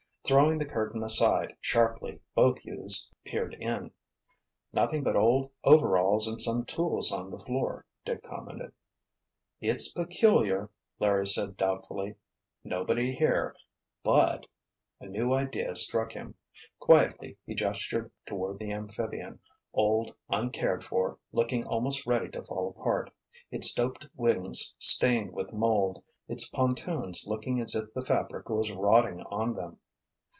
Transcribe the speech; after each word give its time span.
Throwing 0.23 0.59
the 0.59 0.65
curtain 0.65 1.03
aside 1.03 1.57
sharply, 1.59 2.21
both 2.35 2.63
youths 2.63 3.09
peered 3.25 3.53
in. 3.55 3.91
"Nothing 4.71 5.03
but 5.03 5.17
old 5.17 5.51
overalls 5.65 6.25
and 6.25 6.41
some 6.41 6.63
tools 6.63 7.11
on 7.11 7.31
the 7.31 7.39
floor," 7.39 7.85
Dick 8.05 8.23
commented. 8.23 8.71
"It's 9.59 9.91
peculiar," 9.91 10.69
Larry 10.99 11.27
said 11.27 11.57
doubtfully. 11.57 12.15
"Nobody 12.63 13.13
here—but—" 13.13 14.47
a 15.01 15.05
new 15.05 15.33
idea 15.33 15.75
struck 15.75 16.13
him. 16.13 16.35
Quietly 16.79 17.37
he 17.45 17.53
gestured 17.53 18.09
toward 18.25 18.57
the 18.59 18.71
amphibian, 18.71 19.39
old, 19.73 20.13
uncared 20.29 20.81
for, 20.85 21.17
looking 21.33 21.67
almost 21.67 22.05
ready 22.07 22.29
to 22.29 22.43
fall 22.45 22.69
apart, 22.69 23.11
its 23.49 23.73
doped 23.73 24.07
wings 24.15 24.75
stained 24.79 25.33
with 25.33 25.51
mould, 25.51 26.01
its 26.29 26.47
pontoons 26.47 27.25
looking 27.27 27.59
as 27.59 27.75
if 27.75 27.91
the 27.93 28.01
fabric 28.01 28.47
was 28.47 28.71
rotting 28.71 29.21
on 29.23 29.55
them. 29.55 29.77